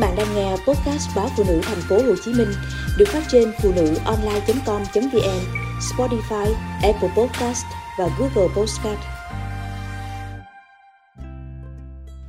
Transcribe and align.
bạn 0.00 0.16
đang 0.16 0.34
nghe 0.34 0.50
podcast 0.50 1.16
báo 1.16 1.28
phụ 1.36 1.44
nữ 1.46 1.60
thành 1.62 1.80
phố 1.88 1.96
Hồ 1.96 2.14
Chí 2.24 2.32
Minh 2.32 2.48
được 2.98 3.08
phát 3.08 3.22
trên 3.28 3.52
phụ 3.62 3.72
nữ 3.76 3.94
online.com.vn, 4.04 5.40
Spotify, 5.80 6.54
Apple 6.82 7.08
Podcast 7.16 7.64
và 7.98 8.08
Google 8.18 8.54
Podcast. 8.56 9.00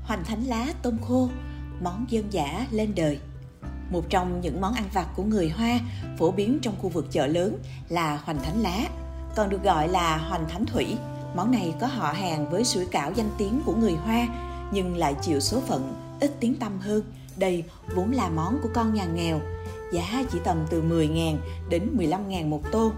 Hoành 0.03 0.23
thánh 0.25 0.43
lá 0.43 0.65
tôm 0.81 0.97
khô, 1.07 1.29
món 1.83 2.05
dân 2.09 2.33
dã 2.33 2.65
lên 2.71 2.95
đời. 2.95 3.19
Một 3.89 4.09
trong 4.09 4.41
những 4.41 4.61
món 4.61 4.73
ăn 4.73 4.85
vặt 4.93 5.07
của 5.15 5.23
người 5.23 5.49
Hoa 5.49 5.79
phổ 6.19 6.31
biến 6.31 6.59
trong 6.61 6.75
khu 6.81 6.89
vực 6.89 7.07
chợ 7.11 7.27
lớn 7.27 7.57
là 7.89 8.19
hoành 8.23 8.43
thánh 8.43 8.61
lá, 8.61 8.89
còn 9.35 9.49
được 9.49 9.63
gọi 9.63 9.87
là 9.87 10.17
hoành 10.17 10.49
thánh 10.49 10.65
thủy. 10.65 10.95
Món 11.35 11.51
này 11.51 11.73
có 11.81 11.87
họ 11.87 12.11
hàng 12.11 12.49
với 12.49 12.63
sủi 12.63 12.85
cảo 12.85 13.11
danh 13.15 13.29
tiếng 13.37 13.61
của 13.65 13.75
người 13.75 13.93
Hoa 13.93 14.27
nhưng 14.71 14.97
lại 14.97 15.15
chịu 15.21 15.39
số 15.39 15.59
phận 15.67 15.93
ít 16.19 16.31
tiếng 16.39 16.55
tăm 16.55 16.79
hơn 16.79 17.01
đây 17.41 17.63
vốn 17.95 18.11
là 18.11 18.29
món 18.29 18.59
của 18.63 18.69
con 18.73 18.93
nhà 18.93 19.05
nghèo, 19.05 19.39
giá 19.91 20.23
chỉ 20.31 20.39
tầm 20.43 20.57
từ 20.69 20.81
10.000 20.81 21.37
đến 21.69 21.97
15.000 21.97 22.49
một 22.49 22.61
tô. 22.71 22.91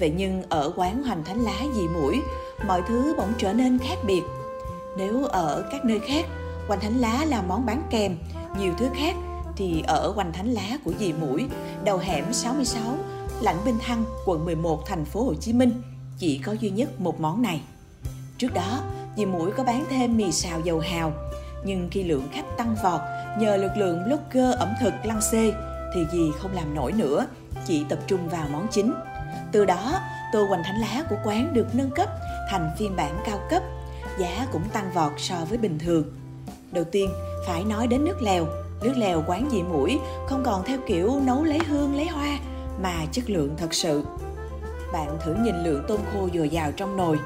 Vậy 0.00 0.12
nhưng 0.16 0.42
ở 0.48 0.72
quán 0.76 1.02
hoành 1.02 1.24
thánh 1.24 1.40
lá 1.40 1.60
dì 1.74 1.88
mũi, 1.88 2.20
mọi 2.66 2.82
thứ 2.88 3.14
bỗng 3.18 3.32
trở 3.38 3.52
nên 3.52 3.78
khác 3.78 3.98
biệt. 4.06 4.22
Nếu 4.96 5.24
ở 5.24 5.68
các 5.72 5.84
nơi 5.84 6.00
khác, 6.00 6.26
hoành 6.68 6.80
thánh 6.80 6.98
lá 6.98 7.24
là 7.24 7.42
món 7.42 7.66
bán 7.66 7.82
kèm, 7.90 8.16
nhiều 8.58 8.72
thứ 8.78 8.88
khác 8.94 9.16
thì 9.56 9.82
ở 9.86 10.12
hoành 10.12 10.32
thánh 10.32 10.48
lá 10.52 10.78
của 10.84 10.92
dì 10.98 11.12
mũi, 11.12 11.46
đầu 11.84 11.98
hẻm 11.98 12.32
66, 12.32 12.82
Lãnh 13.40 13.56
Bình 13.64 13.78
Thăng, 13.80 14.04
quận 14.26 14.44
11, 14.44 14.86
thành 14.86 15.04
phố 15.04 15.24
Hồ 15.24 15.34
Chí 15.34 15.52
Minh 15.52 15.82
chỉ 16.18 16.38
có 16.38 16.52
duy 16.52 16.70
nhất 16.70 17.00
một 17.00 17.20
món 17.20 17.42
này. 17.42 17.60
Trước 18.38 18.54
đó, 18.54 18.80
dì 19.16 19.26
mũi 19.26 19.50
có 19.56 19.64
bán 19.64 19.84
thêm 19.90 20.16
mì 20.16 20.32
xào 20.32 20.60
dầu 20.60 20.78
hào, 20.78 21.12
nhưng 21.64 21.88
khi 21.90 22.02
lượng 22.02 22.28
khách 22.32 22.56
tăng 22.58 22.76
vọt 22.82 23.00
nhờ 23.38 23.56
lực 23.56 23.76
lượng 23.76 24.04
blogger 24.04 24.56
ẩm 24.58 24.68
thực 24.80 24.94
lăng 25.04 25.20
xê 25.20 25.52
thì 25.94 26.06
gì 26.12 26.32
không 26.38 26.52
làm 26.54 26.74
nổi 26.74 26.92
nữa, 26.92 27.26
chỉ 27.66 27.84
tập 27.88 27.98
trung 28.06 28.28
vào 28.28 28.48
món 28.52 28.66
chính. 28.70 28.94
Từ 29.52 29.64
đó, 29.64 30.00
tô 30.32 30.46
hoành 30.46 30.62
thánh 30.64 30.80
lá 30.80 31.04
của 31.10 31.16
quán 31.24 31.54
được 31.54 31.66
nâng 31.72 31.90
cấp 31.90 32.08
thành 32.50 32.70
phiên 32.78 32.96
bản 32.96 33.14
cao 33.26 33.40
cấp, 33.50 33.62
giá 34.18 34.46
cũng 34.52 34.68
tăng 34.72 34.92
vọt 34.94 35.12
so 35.18 35.36
với 35.48 35.58
bình 35.58 35.78
thường. 35.78 36.04
Đầu 36.72 36.84
tiên, 36.84 37.10
phải 37.46 37.64
nói 37.64 37.86
đến 37.86 38.04
nước 38.04 38.22
lèo. 38.22 38.46
Nước 38.82 38.94
lèo 38.96 39.24
quán 39.26 39.48
dị 39.52 39.62
mũi 39.62 39.98
không 40.26 40.42
còn 40.44 40.64
theo 40.64 40.78
kiểu 40.86 41.20
nấu 41.24 41.44
lấy 41.44 41.58
hương 41.68 41.96
lấy 41.96 42.06
hoa 42.06 42.38
mà 42.82 42.94
chất 43.12 43.30
lượng 43.30 43.54
thật 43.56 43.74
sự. 43.74 44.04
Bạn 44.92 45.18
thử 45.20 45.34
nhìn 45.34 45.64
lượng 45.64 45.84
tôm 45.88 46.00
khô 46.12 46.28
dồi 46.34 46.48
dào 46.48 46.72
trong 46.72 46.96
nồi, 46.96 47.18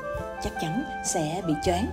chắc 0.43 0.53
chắn 0.61 0.85
sẽ 1.13 1.43
bị 1.47 1.55
choáng 1.65 1.87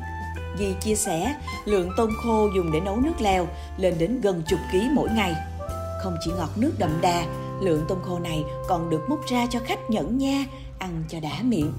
Di 0.59 0.73
chia 0.81 0.95
sẻ, 0.95 1.35
lượng 1.65 1.89
tôm 1.97 2.09
khô 2.23 2.49
dùng 2.55 2.71
để 2.71 2.79
nấu 2.79 2.95
nước 2.95 3.21
lèo 3.21 3.47
lên 3.77 3.93
đến 3.97 4.21
gần 4.21 4.43
chục 4.47 4.59
ký 4.71 4.89
mỗi 4.93 5.09
ngày. 5.09 5.35
Không 6.01 6.15
chỉ 6.25 6.31
ngọt 6.31 6.49
nước 6.55 6.71
đậm 6.77 7.01
đà, 7.01 7.25
lượng 7.61 7.85
tôm 7.87 7.97
khô 8.03 8.19
này 8.19 8.43
còn 8.67 8.89
được 8.89 9.09
múc 9.09 9.19
ra 9.27 9.45
cho 9.49 9.59
khách 9.65 9.89
nhẫn 9.89 10.17
nha, 10.17 10.45
ăn 10.79 11.03
cho 11.09 11.19
đã 11.19 11.41
miệng. 11.41 11.73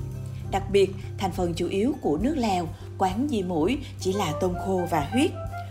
Đặc 0.51 0.63
biệt, 0.71 0.91
thành 1.19 1.33
phần 1.33 1.55
chủ 1.55 1.69
yếu 1.69 1.95
của 2.01 2.19
nước 2.23 2.35
lèo, 2.37 2.69
quán 2.99 3.27
di 3.31 3.43
mũi 3.43 3.79
chỉ 4.01 4.13
là 4.13 4.33
tôm 4.41 4.55
khô 4.67 4.81
và 4.91 5.09
huyết. 5.13 5.31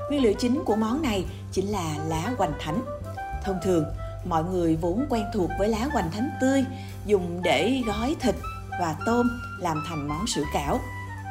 Nguyên 0.09 0.23
liệu 0.23 0.33
chính 0.33 0.63
của 0.65 0.75
món 0.75 1.01
này 1.01 1.25
chính 1.51 1.67
là 1.67 1.95
lá 2.07 2.31
hoành 2.37 2.53
thánh. 2.59 2.81
Thông 3.43 3.59
thường, 3.63 3.85
mọi 4.25 4.43
người 4.43 4.75
vốn 4.75 5.05
quen 5.09 5.25
thuộc 5.33 5.49
với 5.59 5.69
lá 5.69 5.87
hoành 5.93 6.11
thánh 6.11 6.29
tươi, 6.41 6.63
dùng 7.05 7.41
để 7.43 7.81
gói 7.87 8.15
thịt 8.19 8.35
và 8.79 8.95
tôm 9.05 9.29
làm 9.59 9.83
thành 9.89 10.07
món 10.07 10.27
sữa 10.27 10.43
cảo. 10.53 10.79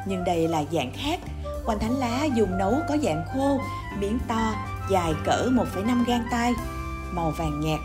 Nhưng 0.05 0.23
đây 0.23 0.47
là 0.47 0.63
dạng 0.71 0.91
khác, 0.93 1.19
quanh 1.65 1.79
thánh 1.79 1.99
lá 1.99 2.23
dùng 2.23 2.57
nấu 2.57 2.73
có 2.89 2.97
dạng 3.03 3.23
khô, 3.33 3.59
miếng 3.99 4.19
to, 4.27 4.53
dài 4.89 5.13
cỡ 5.25 5.49
1,5 5.51 6.05
gang 6.07 6.23
tay, 6.31 6.53
màu 7.11 7.31
vàng 7.37 7.59
nhạt. 7.59 7.79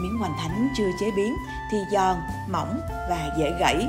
Miếng 0.00 0.18
hoành 0.18 0.34
thánh 0.38 0.68
chưa 0.76 0.90
chế 1.00 1.10
biến 1.16 1.36
thì 1.70 1.78
giòn, 1.92 2.16
mỏng 2.48 2.80
và 2.88 3.30
dễ 3.38 3.52
gãy. 3.60 3.86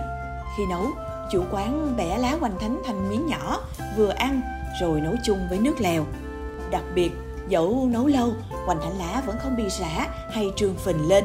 Khi 0.57 0.65
nấu, 0.65 0.85
chủ 1.31 1.43
quán 1.51 1.93
bẻ 1.97 2.17
lá 2.17 2.35
hoành 2.39 2.59
thánh 2.59 2.81
thành 2.85 3.09
miếng 3.09 3.27
nhỏ, 3.27 3.59
vừa 3.97 4.09
ăn 4.09 4.41
rồi 4.81 5.01
nấu 5.01 5.13
chung 5.25 5.47
với 5.49 5.59
nước 5.59 5.81
lèo. 5.81 6.05
Đặc 6.71 6.83
biệt, 6.95 7.11
dẫu 7.47 7.87
nấu 7.91 8.07
lâu, 8.07 8.33
hoành 8.65 8.79
thánh 8.81 8.97
lá 8.99 9.21
vẫn 9.25 9.37
không 9.39 9.55
bị 9.55 9.69
rã 9.69 10.07
hay 10.31 10.51
trương 10.55 10.75
phình 10.75 11.07
lên. 11.07 11.23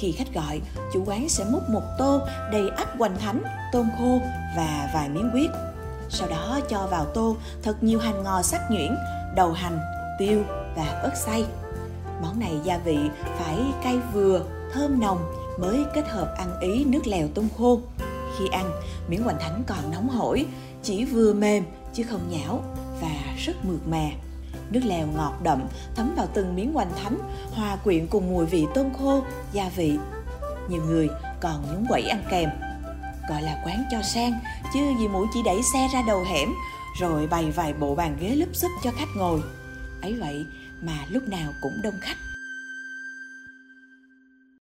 Khi 0.00 0.12
khách 0.12 0.34
gọi, 0.34 0.60
chủ 0.92 1.04
quán 1.06 1.28
sẽ 1.28 1.44
múc 1.52 1.70
một 1.70 1.82
tô 1.98 2.20
đầy 2.52 2.68
ắp 2.68 2.88
hoành 2.98 3.16
thánh, 3.18 3.42
tôm 3.72 3.88
khô 3.98 4.18
và 4.56 4.90
vài 4.94 5.08
miếng 5.08 5.30
huyết 5.30 5.50
sau 6.10 6.28
đó 6.28 6.60
cho 6.68 6.86
vào 6.86 7.04
tô 7.04 7.36
thật 7.62 7.82
nhiều 7.82 7.98
hành 7.98 8.22
ngò 8.22 8.42
sắc 8.42 8.70
nhuyễn, 8.70 8.96
đầu 9.36 9.52
hành, 9.52 9.78
tiêu 10.18 10.42
và 10.76 10.84
ớt 10.84 11.12
xay. 11.16 11.44
Món 12.22 12.40
này 12.40 12.52
gia 12.64 12.78
vị 12.78 12.98
phải 13.38 13.56
cay 13.82 13.98
vừa, 14.12 14.42
thơm 14.72 15.00
nồng 15.00 15.18
mới 15.58 15.84
kết 15.94 16.08
hợp 16.08 16.34
ăn 16.38 16.60
ý 16.60 16.84
nước 16.84 17.06
lèo 17.06 17.28
tôm 17.34 17.48
khô. 17.58 17.80
Khi 18.38 18.44
ăn, 18.52 18.70
miếng 19.08 19.22
hoành 19.22 19.38
thánh 19.38 19.62
còn 19.66 19.90
nóng 19.92 20.08
hổi, 20.08 20.46
chỉ 20.82 21.04
vừa 21.04 21.32
mềm 21.32 21.64
chứ 21.92 22.02
không 22.10 22.28
nhão 22.28 22.62
và 23.00 23.34
rất 23.36 23.64
mượt 23.64 23.80
mà. 23.88 24.10
Nước 24.70 24.80
lèo 24.84 25.06
ngọt 25.06 25.34
đậm 25.42 25.62
thấm 25.94 26.14
vào 26.16 26.26
từng 26.34 26.56
miếng 26.56 26.72
hoành 26.72 26.90
thánh, 27.02 27.18
hòa 27.52 27.76
quyện 27.84 28.06
cùng 28.06 28.30
mùi 28.30 28.46
vị 28.46 28.66
tôm 28.74 28.86
khô, 28.98 29.22
gia 29.52 29.68
vị. 29.68 29.98
Nhiều 30.68 30.82
người 30.86 31.08
còn 31.40 31.62
nhúng 31.72 31.86
quẩy 31.88 32.02
ăn 32.02 32.22
kèm 32.30 32.50
gọi 33.28 33.42
là 33.42 33.62
quán 33.64 33.84
cho 33.90 34.02
sang 34.02 34.32
chứ 34.74 34.80
gì 35.00 35.08
mũi 35.08 35.26
chỉ 35.34 35.40
đẩy 35.44 35.60
xe 35.72 35.88
ra 35.92 36.02
đầu 36.06 36.24
hẻm 36.24 36.48
rồi 37.00 37.26
bày 37.26 37.50
vài 37.50 37.72
bộ 37.72 37.94
bàn 37.94 38.16
ghế 38.20 38.28
lúp 38.28 38.48
xúp 38.52 38.70
cho 38.84 38.90
khách 38.90 39.16
ngồi 39.16 39.40
ấy 40.02 40.14
vậy 40.20 40.46
mà 40.82 40.98
lúc 41.10 41.28
nào 41.28 41.52
cũng 41.60 41.82
đông 41.82 41.94
khách 42.00 42.16